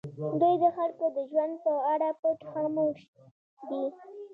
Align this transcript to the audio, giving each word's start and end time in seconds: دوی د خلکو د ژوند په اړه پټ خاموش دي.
دوی 0.39 0.55
د 0.63 0.65
خلکو 0.77 1.05
د 1.15 1.17
ژوند 1.29 1.53
په 1.65 1.73
اړه 1.93 2.09
پټ 2.21 2.39
خاموش 2.51 2.99
دي. 3.69 3.83